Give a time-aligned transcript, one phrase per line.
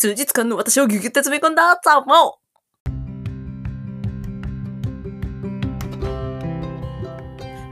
[0.00, 2.38] 数日間の私をギュギュッと詰め込んだザ・モ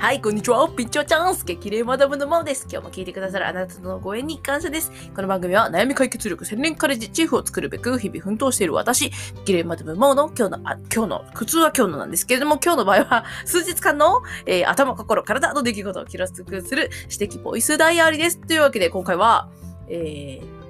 [0.00, 0.68] はい、こんにちは。
[0.70, 2.66] ピッチョチャンス激励マダムのマオです。
[2.68, 4.90] 今日も聞いてくださるあなたとのご縁に感謝です。
[5.14, 9.12] この番組は悩み解決力専念カレッジチーフを作るべく日々奮闘している私、
[9.44, 18.38] 激励マダムマオの今日の、あ、今日の、普通は今日のなんですけれども、今日の場合は数日間の、えー頭、心、体の出来事を記録する指摘ボイスダイアリーです。
[18.40, 19.48] というわけで今回は、
[19.88, 20.65] えー、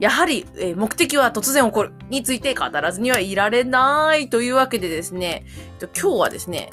[0.00, 1.92] やはり、え目的は突然起こる。
[2.08, 5.44] について語らずにはいられないというわけでですね、
[5.80, 6.70] えっと今日はですね、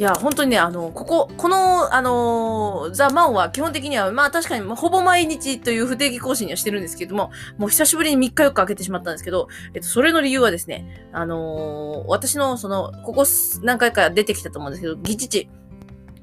[0.00, 13.24] いや、本当にね、あの、ここ、この、あのーザ・マンは基本的には、まあ確かに、ほぼ毎日という不定期更新にはしてるんですけども、もう久しぶりに3日4日開けてしまったんですけど、えっと、それの理由はですね、あのー私の、その、ここ
[13.62, 15.50] 何回か出てきたと思うんですけど、義父、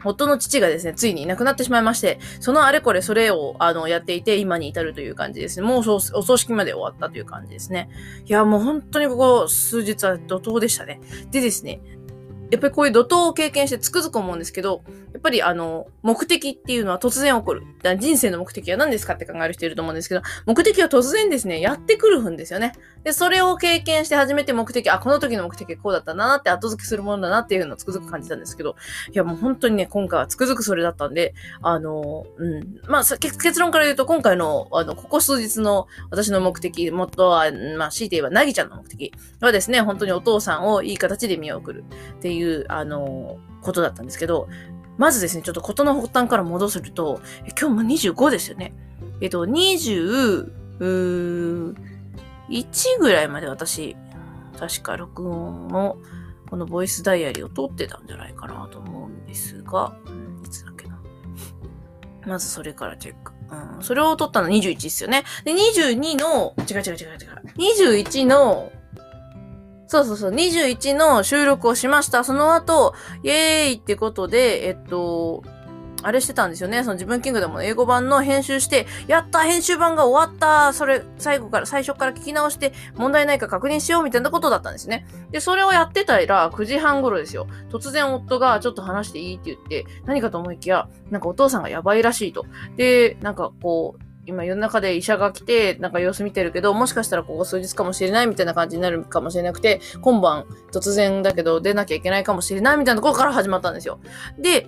[0.07, 5.67] 夫の父がですね、ついにいなくなってしまいまして、そのあれこれそれを、あの、やっていて、今に至るという感じですね。
[5.67, 7.89] もうお葬式まで終わったという感じですね。
[8.25, 10.99] いや、もう本当にここ数日は怒涛でしたね。
[11.31, 11.81] でですね、
[12.49, 17.61] やっぱりこういう怒涛を経験してつくづく思うんですけど、やっぱりあの、目的っていうのは突然起こる。
[17.61, 22.73] だから人生の目的は何ですかって考える人いると思うんですけど、目的は突然ですね、やってくるんですよね。
[23.03, 28.75] で、それを経験して初めて目的、あ、この時の目的はこうだったなって後付けするものだなっていうのをつくづく感じたんですけど、
[29.13, 32.79] いやもう本当にね、今回はつくづくそれだったんで、あの、うん。
[32.87, 41.83] まあ、結論から言うと、今回の、あの、ここ数日の私の目的、元は、まあ、強いて言えば、なぎちゃんの目的はですね、本当にお父さんをいい形で見送る
[42.17, 44.47] っていう、いうあの、ことだったんですけど、
[44.97, 47.21] まずですね、ちょっと事の発端から戻すと、
[47.59, 48.73] 今日も25ですよね。
[49.21, 50.45] えっと、21
[52.99, 53.95] ぐらいまで私、
[54.57, 55.97] 確か録音の、
[56.49, 59.95] このボイスダイアリーを撮ってたんじゃないかなと思うんですが、
[60.45, 60.99] いつだっけな。
[62.25, 63.33] まずそれからチェック。
[63.49, 65.23] うん、それを撮ったの21ですよね。
[65.45, 67.97] で、22の、違う違う違う違う。
[67.97, 68.71] 21の、
[69.87, 72.23] そうそうそう、21の収録をしました。
[72.23, 75.43] その後、イエーイってことで、えっと、
[76.03, 76.83] あれしてたんですよね。
[76.83, 85.07] その自分キングダムの英語版の編集して、やった編集版が終わったそれ、最後から、最初から聞き直して、問題ないか確認しようみたいなことだったんですね。
[85.31, 87.47] で、それをやってたら、9時半頃ですよ。
[87.69, 92.45] 突然夫がちょっと話していいって言って、何かと思いきや、なんかお父さんがやばいらしいと。
[92.75, 103.99] で、なんかこう、今世の中で医者が来て、なんか様子見てるけど、もしかしたらここ数日かもしれないみたいな感じになるかもしれなくて、今晩突然だけど出なきゃいけないかもしれないみたいなところから始まったんですよ。
[104.37, 104.67] で、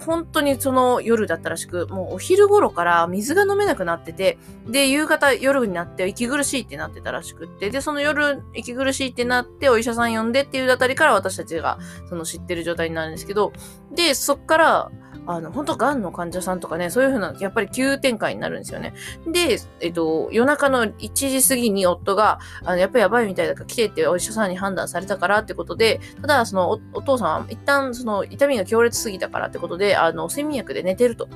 [0.00, 4.38] 本当にその夜だったらしく、もうお昼頃から水が飲めなくなってて、
[4.68, 11.78] で、夕方夜になって息苦しいってなってたらしくって、で、その夜息苦しいってなってお医者さん呼んでっていうあたりから私たちが
[12.08, 13.52] その知ってる状態になるんですけど、
[13.94, 14.90] で、そっから、
[15.26, 18.94] あの、本当癌の患者さんとかね、そういうふうな、やっぱり急展開になるんですよね。
[19.26, 31.28] で、えっと、夜中の1時過ぎに夫が、あの、やっぱりやばいみたいだから来てってお医者さんに判断されたからってことで、ただ、そのお、お父さんは一旦、その、痛みが強烈すぎたからってことで、であの、睡眠薬で寝てると。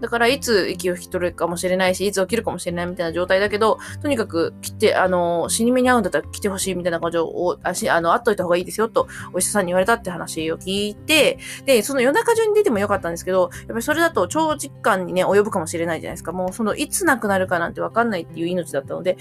[0.00, 16.32] だから、いつ息を引き取るかもしれないし、いつ起きるかもしれないみたいな状態だけど、とにかく来て、あの、死に目に遭うんだったら来てほしいみたいな感情を、あし、あの、会っといた方がいいですよ、と、お医者さんに言われたって話を聞いて、で、その夜中中に出てもよかったんですけど、やっぱりそれだと長時間にね、及ぶかもしれないじゃないですか。
[16.32, 19.16] もう、その、いつ亡くなるかなんてわかんないっていう命だったので、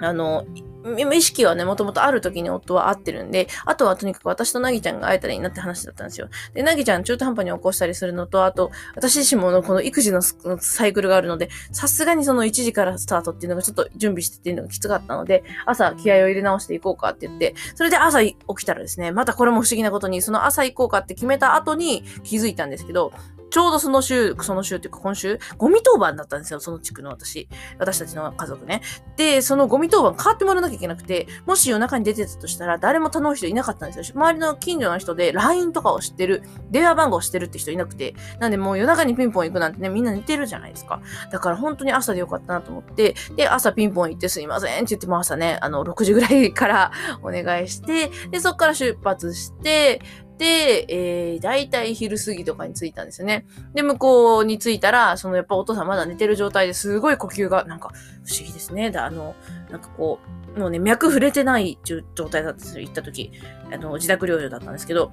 [0.00, 0.44] あの、
[0.84, 6.28] 意識はね、もともとある時に夫は会ってるんで、あとはとにかく私となぎちゃんが会えたらいいなって話だったんですよ。
[6.54, 23.12] で、なぎちゃん中途半端に起こしたりするのと、あと、私自身もこの育児のサイクルがあるので、さすがにその1時からスタートっていうのがちょっと準備してっていうのがきつかったので、朝気合を入れ直していこうかって言って、それで朝起きたらですね、またこれも不思議なことに、その朝行こうかって決めた後に気づいたんですけど、
[23.50, 27.48] ちょうどその週、その週っていうか今週、ゴミ当番だったんですよ、その地区の私。
[27.78, 28.82] 私たちの家族ね。
[29.16, 34.14] で、そのゴミ当番変わってもらわなきゃいけなくて、もし夜中に出てたとしたら誰も頼む人いなかったんですよ。
[34.16, 41.00] 周りの近所の人で LINE とかを知ってる、電話番号を知ってるって人いなくて、なんでもう夜中にピンポン行くなんてね、みんな寝てるじゃないですか。
[41.30, 46.92] だから本当に朝でよかったなと思って、で、朝ピンポン行ってすいませんって言っても朝ね、あの、6時ぐらいから
[47.22, 50.00] お願いして、で、そっから出発して、
[50.38, 53.44] でえー、だいたい昼過ぎとかに着いたんですよね。
[53.74, 57.90] で、向こうに着いたら、そのやっぱお父さんまだ寝てる状態ですごい呼吸が、なんか
[58.24, 58.90] 不思議ですね。
[58.90, 59.34] だあの、
[59.70, 60.20] なんかこ
[60.56, 63.32] う、もうね、脈触れてない状態だったんですよ、行った時。
[63.72, 65.12] あの、自宅療養だったんですけど、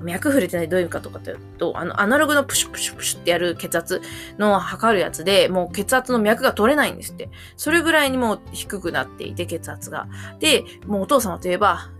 [0.00, 4.02] 脈触れてないどういうかとかっていうと、あの、アナログのプシュプシュプシュってやる血圧
[4.38, 7.30] の測るやつで、もう血圧の脈が取れないんですって。
[7.56, 10.08] それぐらいにもう低くなっていて、血圧が。
[10.38, 11.90] で、もうお父様といえば、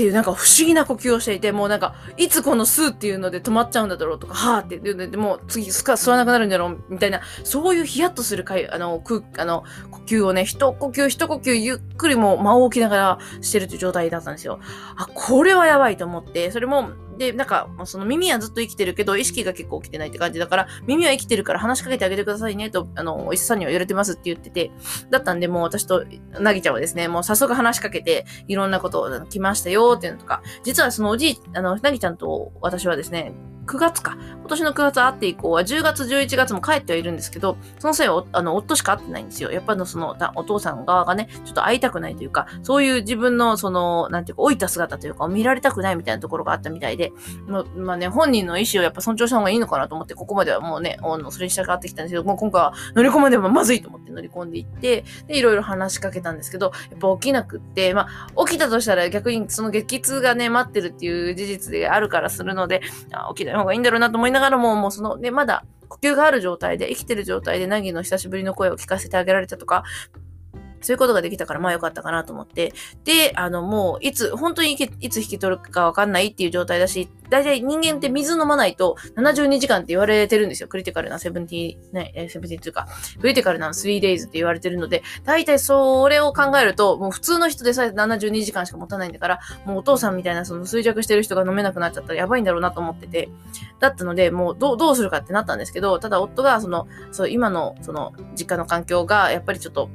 [0.00, 14.58] っていうなんか不思議な呼吸をしていて、もうなんか、いつこのスーっていうので止まっちゃうんだろうとか、はーって言うの、でもう次吸わなくなるんだろうみたいな、そういうヒヤッとするかい、あの、空、あの、呼吸をね、一呼吸一呼吸ゆっくりも間を置きながらしてるという状態だったんですよ。
[14.96, 16.88] あ、これはやばいと思って、それも、
[17.20, 24.70] で、なんか、その耳はずっと生きてるけど、意識が結構起きてないって感じだから、耳は生きてるから話しかけてあげてくださいね、と、あの、お医者さんには言われてますって言ってて、
[25.10, 26.06] だったんで、もう私と、
[26.40, 33.34] なぎちゃんはですね、もう早速話しかけて、いろんなことを来ましたよ、っていうのとか、実はそのおじい、あの、なぎちゃんと私はですね、
[33.70, 34.18] 9月か。
[34.40, 39.52] 今年の9月会って以降は10月、11月も帰ってはいるんですけど、その際は、あの、夫しか会ってないんですよ。
[39.52, 47.12] やっぱりその、お父さん側がね、ちょっと会いたくないというか、そういう自分の、その、なんていうか、老いた姿というか、見られたくないみたいなところがあったみたいで、
[47.46, 50.98] ままあね、本人の意思をやっぱ尊重した方がいいのかなと思って、ここまではもうね、
[51.30, 62.80] それに従ってきたんですけど、もう今回は乗り込までもまずいと思って乗り込んでいって、で、いろいろ話しかけたんですけど、やっぱ起きなくって、まあ、起きたとしたら逆にその激痛がね、待ってるっていう事実であるからするので、
[63.12, 69.84] あ起きない方がいいんだろうなと思いながら、も、もうその、ね、まだ呼吸がある状態で、生きてる状態で、ナギの久しぶりの声を聞かせてあげられたとか、
[70.80, 72.72] そういうことができたから、まあよかったかなと思って。
[73.04, 80.68] で、あの、もう、いつ、本当にいつ引き取るかわかんないっていう状態だし、大体人間って水飲まないと72時間って言われてるんですよ。
[80.68, 82.88] クリティカルなセブンティー、ね、セブンティーというか、
[83.20, 93.28] クリティカルな3 days って言われてるので、大体それを考えると、もう普通の人でさえ72時間しか持たないんだから、もうお父さんみたいなその衰弱してる人が飲めなくなっちゃったらやばいんだろうなと思ってて、
[93.78, 99.88] だったので、もうどう、どうするかってなったんですけど、ただ夫がその、そう、今のその実家の環境が、やっぱりちょっと、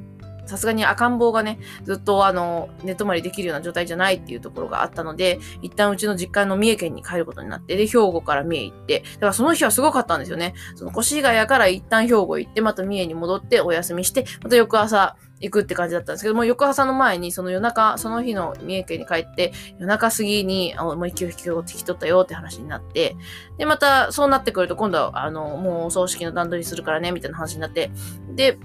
[0.46, 10.54] さすがに赤ん坊がね、ずっとあの、寝泊まりできるような状態じゃないっていうところがあったので、一旦うちの実家の三重県に帰ることになって、で、兵庫から三重行って、だからその日はすごかったんですよね。
[10.74, 21.42] その越谷から一旦兵庫行って、また三重に戻ってお休みして、また翌朝、行くって感じだったんですけども、翌朝の前に、その夜中、その日の三重県に帰って、夜中過ぎに、あもう一級引き
[21.84, 23.16] 取ったよって話になって、
[23.58, 27.90] で、また、そうなってくると、今度は、あの、もうお葬式の段取りするからね、みたいな話になって、
[28.34, 28.58] で、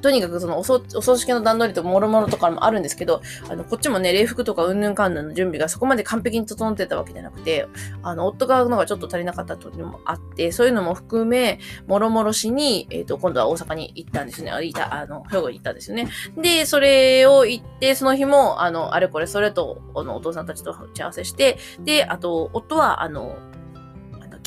[0.00, 0.80] とにかくそのお葬
[1.16, 7.66] 式の段取りともろもろとかもあるんですけど、あの、こっちもね、礼服とかうんぬんかんぬんの準備がそこまで完璧に整ってたわけじゃなくて、
[8.02, 14.50] あの、夫側のがちょっと足りなかったというのもあって、そういうのも含め、もろもろしに、えっ、ー、と、今度は大阪に行ったんですね。
[14.50, 16.08] あ、いた、あの、兵庫に行ったんですよね。
[16.36, 23.36] で、それを行って、その日も、あの、あれこれそれと、あの、お父さんたちと打ち合わせして、で、あと、夫は、あの、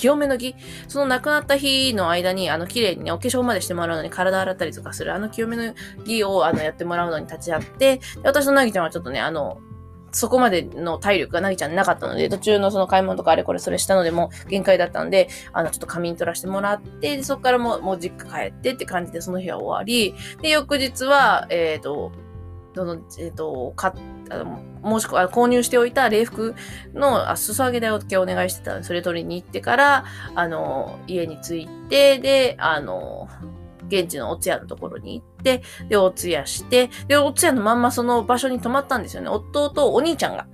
[0.03, 0.53] 清めの儀、
[0.89, 5.73] その亡くなった日の間に、あの、綺麗にね、お化粧までしてもらうのに体洗ったりとかする、あの清めの
[6.03, 9.61] 儀を、あの、やってもらうのに立ち会って、私となぎちゃんはちょっとね、あの、
[10.11, 22.11] そこまでの体力がなぎちゃんなかったので、途中のその買い物とかあれこれそれしたのでも限界だったんで、あの、ちょっと仮眠取らせてもらって、そこからもう、もう実家帰ってって感じでその日は終わり、で、翌日は、えっ、ー、と、
[22.75, 23.91] その、えっ、ー、と、買
[24.29, 26.55] あの、申し込、購入しておいた礼服
[26.93, 30.05] の、あ、裾上げ代をお願いしてたので、それ取りに行ってから、
[30.35, 33.27] あの、家に着いて、で、あの、
[33.87, 39.29] 現地のお通夜のところに行って、で、お通夜して、で、お通夜のまんまその場所に泊まったんですよね。
[39.29, 40.47] 夫とお兄ちゃんが。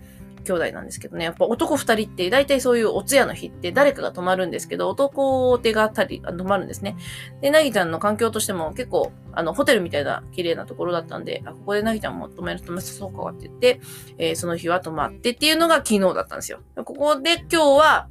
[0.43, 6.95] 兄弟なんですけどね、やっぱ男二人って大体そういうお通夜の日って誰かが泊まるんですけど、男手がたり、泊まるんですね。
[7.41, 13.81] で、なぎちゃんの環境としても結構、あの、ホテルみたいな綺麗なところだったんで、あ、ここでなぎちゃんも泊めるとめさそうかって言って、
[14.17, 16.59] えー、その日は泊まってっていうのが昨日だったんですよ。
[16.75, 18.07] ここで今日は、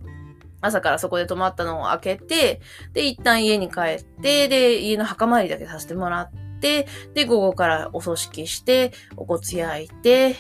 [0.60, 2.60] 朝からそこで泊まったのを開けて、
[2.92, 6.30] で、一旦家に帰って、で、家の墓参りだけさせてもらっ
[6.60, 10.36] て、で、午後からお葬式して、お骨焼いて、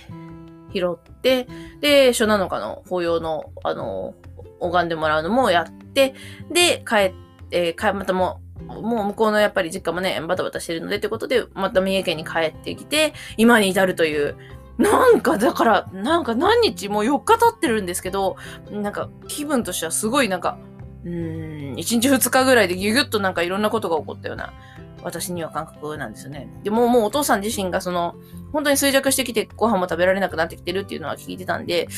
[0.72, 1.48] 拾って、
[1.80, 4.14] で、初七日の法要の、あの、
[4.60, 6.14] 拝んでもらうのもやって、
[6.50, 7.12] で、帰っ
[7.50, 14.36] て、帰、またも、もう向こうのやっぱり実家もね、バタバタしてるのでってことで、また三重県に帰ってきて、今に至るという、
[14.78, 18.36] なんか、だから、なんか何日、もう4日経ってるんですけど、
[18.70, 20.58] なんか気分としてはすごいなんか、
[21.04, 24.52] うーん、1日2日ぐらいでギュギュッとなんかいろんなことが起こったような
[25.02, 26.48] 私には感覚なんですよね。
[26.62, 28.16] でももうお父さん自身がその、
[28.52, 31.88] 本当に衰弱してきてご飯も食べられなくなってきてるっていうのは聞いてたんで、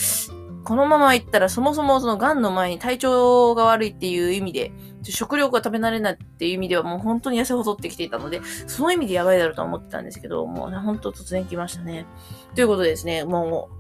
[0.65, 12.07] このまま行ったらそもそもその癌の前に体調が悪いっていう意味で、食料が食べ慣れないっていう意味ではもう本当に痩せ細ってきていたので、その意味でやばいだろうと思ってたんですけど、もうね、本当突然来ましたね。
[12.55, 13.71] ということですね、も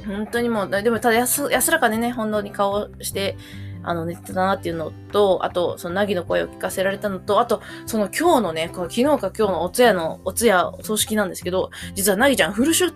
[0.00, 3.36] う、本当にもう、でもただ安安らかでね、本当に顔して、
[3.82, 12.92] あの、寝てたなっていうのと、あと、その、なぎの声を聞かせられたのと、あと、その今日のね、昨日か今日のお通夜の、お通夜、お葬式なんですけど、実はなぎちゃんフル出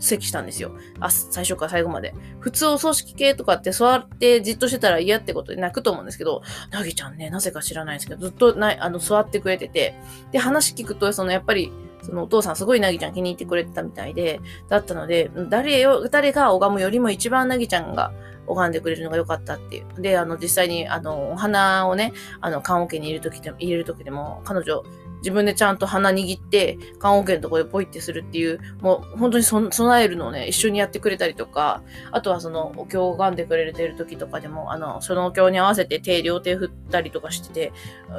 [0.00, 0.72] 席したんですよ。
[1.00, 2.14] あ、最初から最後まで。
[2.40, 9.94] 普通お葬式系とかって座ってじっとしてたら嫌ってことで泣くと思うんですけど、なぎちゃんね、なぜか知らないんですけど、ずっとなあの座ってくれてて、
[10.32, 18.12] で、話聞くと、そのやっぱり、そのお父さんすごいなぎちゃん気に入ってくれてたみたいで、だったので、誰よ、誰が拝むよりも一番なぎちゃんが
[18.46, 20.00] 拝んでくれるのが良かったっていう。
[20.00, 24.82] で、あの、実際に、あの、お花をね、あの、棺桶に入れるときでも、入れるときでも、彼女、
[25.18, 37.72] 自分でちゃんと鼻握って、棺桶のところでポイってするっていう、もう本当に備えるのをね、一緒にやってくれたりとか、あとはそのお経を拝んでくれてる時とかでも、あの、そのお経に合わせて手、両手振ったりとかしてて、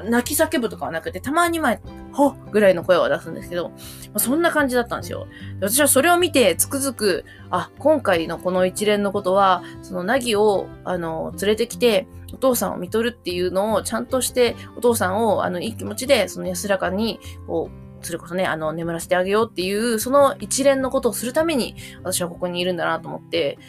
[0.09, 1.79] 泣き叫ぶとかはなくて、たまに前、
[2.17, 3.75] ほぐらいの声を出すんですけど、ま
[4.15, 5.27] あそんな感じだったんですよ。
[5.61, 23.59] 私はそれを見て、つくづく、あ、今回のこの一連のことは、そのナギを、あの、連れてきて、お父さんを見とるっていうのをちゃんとして、お父さんを、あの、いい気持ちで、その安らかに、こう、それこそね、あの、眠らせてあげようっていう、その一連のことをするために、私はここにいるんだなと思って、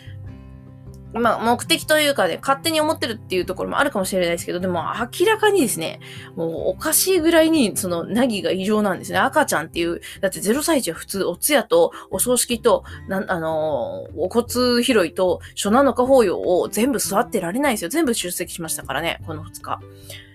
[1.15, 4.83] まあ、目的というかね、勝手に思ってるっていうところもあるかもしれないですけど、でも
[5.21, 6.01] 明らかにですね、
[6.37, 9.19] もうおかしいぐらいに、その、ナギが異常なんですね。
[9.19, 17.91] 赤ちゃんっていう、だって0歳児は普通、お通夜と、お葬式と、なあのー、お骨拾いと、初七日法要を全部座ってられないですよ。
[17.91, 19.81] 全部出席しましたからね、この2日。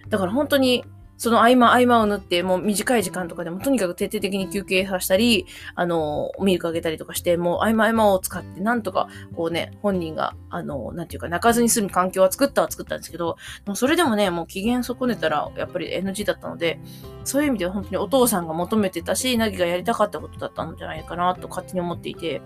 [0.09, 0.83] だから本当に、
[1.23, 16.77] その合間合間を縫って、もう短い時間とかでもとにかく徹底的に休憩させたり、あの、ミルクあげたりとかして、もう合間合間を使って、なんとか、こうね、本人が、あの、なんていうか、泣かずに済む環境は作ったは作ったんですけど、もそれでもね、もう機嫌損ねたら、やっぱり NG だったので、
[17.23, 22.41] そういう意味では本当にお父さんが求めてたし、ナギがやりたかったことだったんじゃないかな、と勝手に思っていて、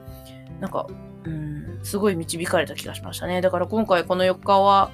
[0.59, 0.85] なんか、
[1.23, 3.41] うん、すごい導かれた気がしましたね。
[3.41, 4.91] だから今回この4日は、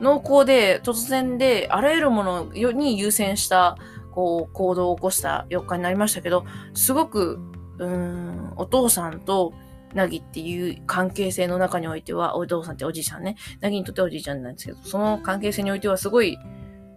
[0.00, 3.76] 濃厚で突然であらゆるものに優先した
[4.10, 7.38] こう行動を起こした4日になりましたけど、すごく、
[7.78, 9.52] うーん、お父さんと
[9.94, 16.38] なぎっていう関係性の中においては、お父さんっておじいちゃんね、なぎにとっておじいちゃんなんですけど、その関係性においてはすごい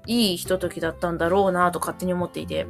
[0.05, 2.67] いいひとときだったんだろうなと勝手に思っていて、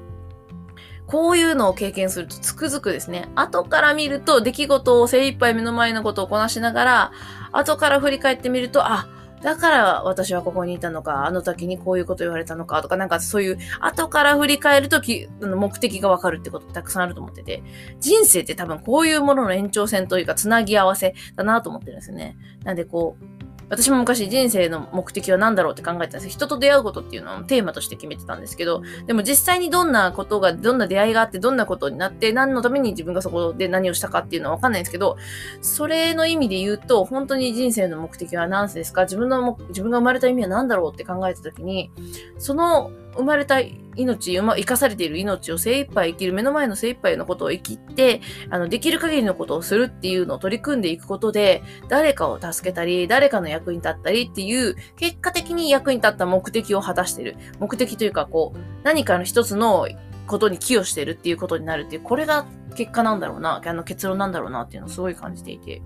[1.07, 7.11] こういうのを経験するとつくづくですね、後から見ると出来事を精一杯目の前のことをこなしながら、
[7.51, 9.07] 後から振り返ってみると、あ、
[9.43, 17.61] だから私はここにいたのか、あの時にこういうこと言われたのかとか、なんかそういう後から振り返るとき、目的がわかるってことたくさんあると思ってて、
[17.99, 22.37] 人生って多分こういうものの延長線というか、つなぎ合わせだなと思ってるんですよね。
[22.63, 35.17] なんでこう、私も昔人生の目的は何だろうって考えてたんです人と出会うことっていうのをテーマとして決めてたんですけど、でも実際にどんなことが、どんな出会いがあって、どんなことになって、何のために自分がそこで何をしたかっていうのはわかんないんですけど、
[35.61, 39.03] それの意味で言うと、本当に人生の目的は何ですか？
[39.03, 41.91] 自分の、自分が生まれた意味は何だろうって考えた時に、
[42.37, 43.59] その生まれた
[43.95, 57.35] 命、生かされている命を精一杯生きる、目の前の精一杯のことを生きて、あの、できる限りのことをするっていうのを取り組んでいくことで、誰かを助けたり、誰かの役に立ったりっていう、結果的に役に立った目的を果たしている。
[57.59, 59.87] 目的というか、こう、何かの一つの
[60.27, 65.81] ことに寄与してるっていうことになるっていう、これが結果なんだろうな、あの結論なんだろうなっていうのをすごい感じていて。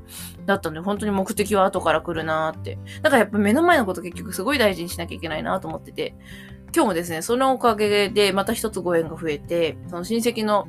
[0.45, 2.79] だったので、本当に目的は後から来るなって。
[3.01, 6.15] だからやっぱ目の前のこと結局すごい大事にしなきゃいけないなと思ってて。
[6.73, 10.67] 今日もですね、そのおかげでまた一つご縁が増えて、その親戚の、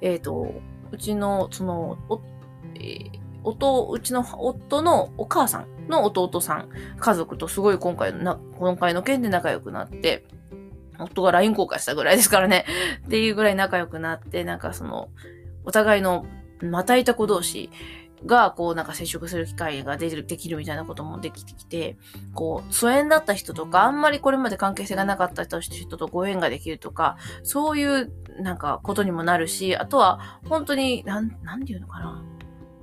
[0.00, 0.52] えっ、ー、と、
[0.90, 2.20] うちの、その、お、
[2.74, 3.10] えー、
[3.42, 10.24] 夫、うちの夫のお母さんの弟さん、家族とすごい今回のな、今回の件で仲良くなって、
[10.98, 12.64] 夫が LINE 交換したぐらいですからね。
[13.06, 15.08] っていうぐらい仲良くなって、なんかその、
[15.64, 16.26] お互いの
[16.62, 17.70] またいた子同士、
[18.26, 21.96] が、こう、なんか接触する機会が出る、できるみたいなこともできてきて、
[22.34, 32.24] こう、疎遠だった人とか、あんまりこれまで関係性がなかった人とご縁ができるとか、そういう、なんか、ことにもなるし、あとは、本当に、なん、なんていうのかな。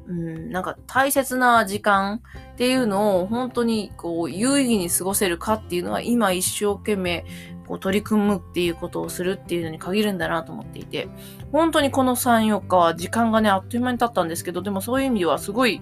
[0.08, 2.22] うん、なんか大切な時間
[2.54, 7.26] っていうのを本当にこう有意義に過ごせるかっていうのは今一生懸命
[7.68, 11.08] こう取り組むっていうことをするっていうのに限るんだなと思っていて、
[11.52, 15.82] 本当にこの3、4日は時間がね、あっという間に経ったんですけど、でもそういう意味ではすごい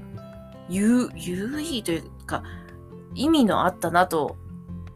[0.70, 2.44] 有、有意というか、
[3.16, 4.38] 意味のあったなと、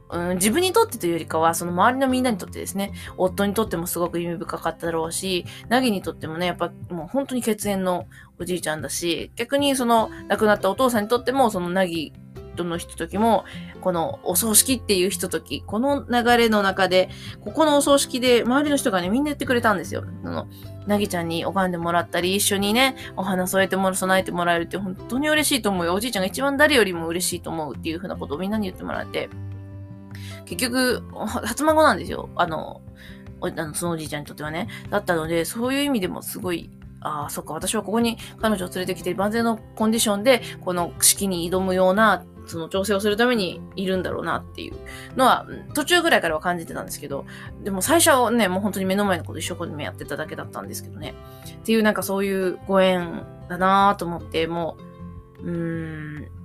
[0.10, 8.06] うん、自分にとってというよりかは、その周りのみんなにとってですね、夫にとってもすごく意味深かっただろうし、なぎにとってもね、やっぱもう本当に血縁の
[8.39, 12.13] おじいちゃんだし、逆にその亡くなったお父さんにとっても、そのなぎ
[12.57, 13.45] とのひとときも、
[13.79, 17.09] このお葬式っていうひととき、この流れの中で、
[17.41, 20.03] ここのお葬式で周りの人がね、みんな言ってくれたんですよ。
[20.23, 20.47] その、
[20.85, 25.93] なぎちゃんに拝んでもらったり、一緒にね、お花添えてもら、備えてもらえるって本当に嬉しいと思うよ。
[25.93, 29.29] おじいちゃんが一番誰よりも嬉しいと思うっていうふうなことをみんなに言ってもらって、
[30.45, 31.03] 結局、
[31.45, 32.29] 初孫なんですよ。
[32.35, 32.81] あの、
[33.39, 34.67] あのそのおじいちゃんにとってはね。
[34.89, 36.71] だったので、そういう意味でもすごい
[37.01, 44.75] ああ、そっか、私はここに彼女を連れてきて万全のコンディションで、この式に挑むようなその調整をするためにいるんだろうなっていう
[45.16, 47.25] のは、途中ぐらいからは感じてたんですけど、
[47.63, 51.13] でも最初はね、もう本当に目の前のこと一生懸命やってただけだったんですけどね。
[51.56, 54.77] っていうなんかそういうご縁だなぁと思って、も
[55.42, 56.37] う、うーん、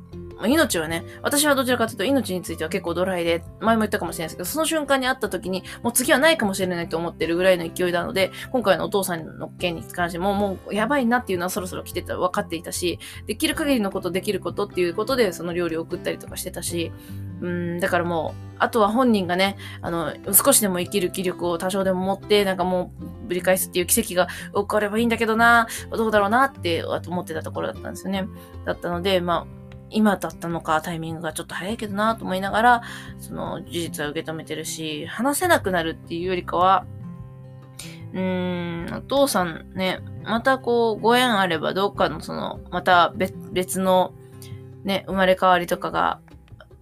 [0.48, 16.92] 命はね、私はどちらかというと命については結構ドライで、前も言ったかもしれないですけど、その瞬間に会った時に、もう次はないかもしれないと思ってるぐらいの勢いなので、今回のお父さんの件に関しても、もうやばいなっていうのはそろそろ来てた、分かっていたし、できる限りのこと、できることっていうことで、その料理を送ったりとかしてたし、
[17.40, 28.28] うん、だからもう、あとは本人がね、あの、少しでも生きる気力を多少でも持って、なんかもう、ぶり返すっていう奇跡が起こればいいんだけどな、どうだろうなって、思ってたところだったんですよね。
[28.64, 29.61] だったので、まあ、
[29.92, 32.82] 今だったのかタイミングがちょっと早いけどなと思いながら、
[33.18, 36.86] その事実は受け止めてるし、話せなくなるっていうよりかは、
[38.12, 43.12] うーん、お父さんね、またこう、ご縁あればどっかのその、また
[43.52, 44.12] 別の
[44.84, 46.20] ね、生まれ変わりとかが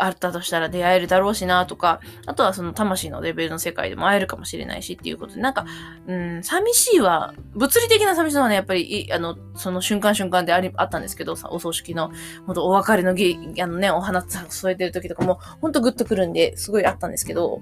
[0.03, 5.67] あったとしたら出会えるだろうしなとか、あとはその魂のレベルの世界でも会えるかもしれないしっていうことで、なんか、
[6.07, 12.11] うん、寂しいは、物理的な寂しさはね、やっぱり、あの、その瞬間瞬間であり、あったんですけど、さお葬式の、
[12.47, 17.61] ほんとお別れのぎ、あのね、お花添えてる時とかも、ほんとグッとくるんで、すごいあったんですけど、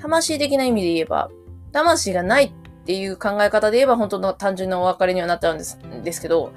[0.00, 1.30] 魂的な意味で言えば、
[1.72, 2.52] 魂がない
[2.86, 6.52] っていう考え方で言えば本当の単純なお別れにはなっちゃうんですですけど、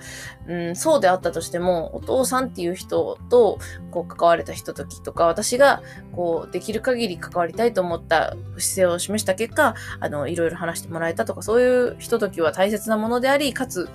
[0.47, 3.57] うん、そうであったとしても、お父さんっていう人と
[3.89, 5.81] こう関われたひとときとか、私が
[6.11, 13.89] こうできる限り関わりたいと思った姿勢を示した結果、あの、いろいろ話してもらえたとか、そういうひとときは大切なものであり、かつ、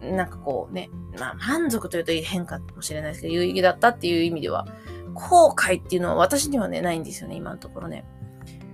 [0.00, 4.66] なんかこうね、まあ満足というと変化かもしれないですけど、有意義だったっていう意味では、
[5.14, 8.04] 後悔っていうのは私にはね、ないんですよね、今のところね。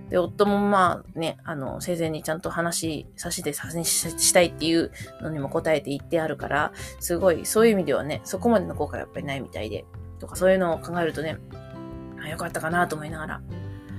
[0.09, 9.85] で、夫もまあね、あの、生前にちゃんと話させてさせしたいっていうのにも答えて言ってあるから、すごい、そういう意味ではね、そこまでの後悔はやっぱりないみたいで、
[10.19, 11.37] とかそういうのを考えるとね、
[12.23, 13.41] あよかったかなと思いながら。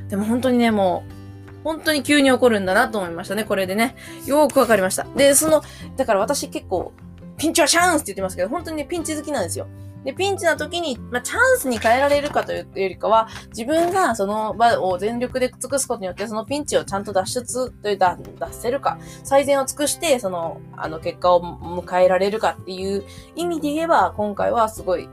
[0.08, 3.96] でも本当にね、もう、本当に急に起こるんだなと思いましたね、これでね。
[4.24, 5.04] よーくわかりました。
[5.16, 5.62] で、その、
[5.96, 6.92] だから私結構、
[7.36, 9.66] ピンチはチャンスって言ってますけど、本当にね、ピンチ好きなんですよ。
[10.06, 23.02] で、ピンチな時に、まあ、チャンスに変えられるかというよりかは、自分がその場を全力で尽くすことによって、そのピンチをちゃんと脱出というか、脱せるか、最善を尽くして、その、あの、結果を迎えられるかっていう
[23.34, 25.08] 意味で言えば、今回はすごい、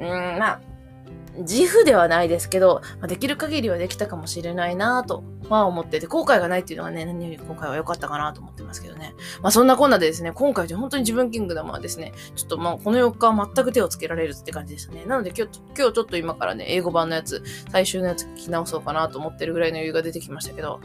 [0.00, 0.60] うん、まあ、
[1.38, 9.14] 自負ではないですけど、まあ、できる限りはできたかもしれないなとは思ってて、後悔がないっていうのはね、何より今回は良かったかなと思ってますけどね。
[9.42, 15.04] まあそんなこんなでですね、今回で本当に自分キングダムはですね、ちょっとまあこの4日は全く手をつけられるって感じでしたね。
[15.06, 20.80] なので今日、今日ちょっと今からね、英語版のやつ、最終のやつ聞き直そうかなと思ってるぐらいの余裕が出てきましたけど、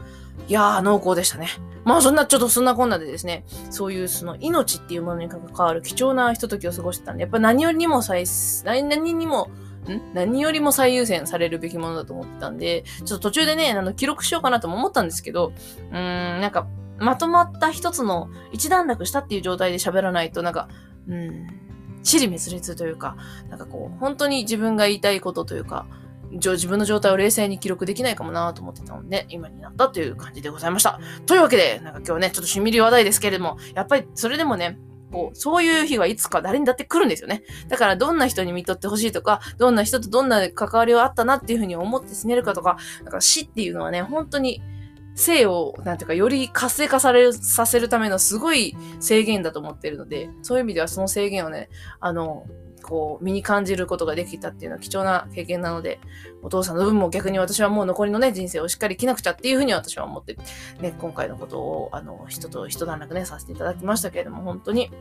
[0.47, 1.47] いやー、濃厚でしたね。
[1.83, 8.25] まあそんな、ちょっとそんなこんなでですね、そういうその命っていうものに関わる貴重なひとときを過ごしてたんで、やっぱ何よりにも最、
[8.63, 9.49] 何にも
[9.93, 10.13] ん？
[10.13, 15.53] 何よりも最優先されるべきものだと思ってたんで、ちょっと途中でね、あの、記録しようかなとも思ったんですけど、
[15.91, 16.67] うーん、なんか、
[16.97, 20.69] まとまった一つの一段落したっていう状態で喋らないと、なんか、
[21.07, 21.47] うん、
[22.03, 23.17] 地理滅裂というか、
[23.49, 25.85] なんかこう、本当に自分が言いたいことというか、
[26.31, 30.99] 自分の状態を冷静に記録できないかもなと思ってたので、今になったという感じでございました。
[31.25, 34.77] というわけで、なんか今日ね、ちょっとしみり話題ですけれども、やっぱりそれでもね、
[35.15, 37.43] こう、そういう日はいつか誰にだって来るんですよね。
[37.69, 44.61] だからどんな人に見とってほしいとか、どんな人とどんな関わりがあったなっていうふうに思って死ねるかとか、だから死っていうのはね、本当に
[45.15, 51.69] 性を、なんていうか、より活性化される、させるためのすごい制限だと思ってるので、そういう意味ではその制限をね、
[52.01, 52.45] あの、
[52.85, 55.99] こう、身に感じることができたっていうのは貴重な経験なので、
[56.43, 60.37] お父さんの分も逆に私はもう残りのね、人生をしっかり生きなくちゃっていうふうに私は思って、
[60.79, 64.91] ね、今回のことを、あの、人と一段落ね、させていただきましたけれども、本当に、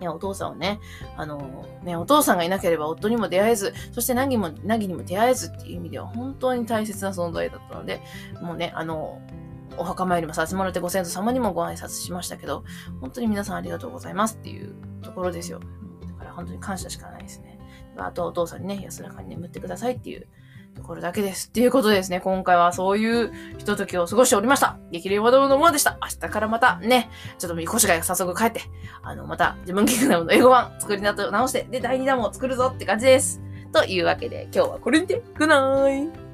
[0.00, 0.78] ね、お父さんをね、
[1.16, 8.00] あの、ね、お父さんがいなければ夫にも出会えず、そして凪も、凪にも出会えずっていう意味では本当に大切な存在だったので、
[8.40, 9.20] もうね、あの、
[9.76, 12.64] お墓参りもさせてもらってご先祖様にもご挨拶しましたけど、
[13.00, 15.60] 本当に皆さんありがとうございますっていうところですよ。
[16.38, 17.58] 本当に感謝しかないですね。
[17.96, 20.28] あとお父さんにね、安らかに眠ってくださいっていう
[20.76, 21.48] ところだけです。
[21.48, 22.20] っていうことですね。
[22.20, 24.78] 今回はそういうひとときを過ごしておりました。
[24.92, 25.98] 激励ワードのものでした。
[26.00, 28.60] 明日からまたね、ちょっと腰が早速帰って、
[29.02, 33.42] あの、また自分キングダムの英語版作りなと直して、で、第2弾も作るぞって感じです。
[33.72, 36.27] というわけで、今日はこれにて、グナーイ